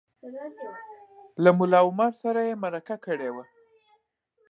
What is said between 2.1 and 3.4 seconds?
سره یې مرکه کړې